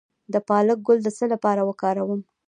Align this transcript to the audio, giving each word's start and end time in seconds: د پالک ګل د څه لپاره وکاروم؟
د 0.33 0.35
پالک 0.47 0.79
ګل 0.87 0.99
د 1.03 1.09
څه 1.17 1.25
لپاره 1.33 1.61
وکاروم؟ 1.69 2.21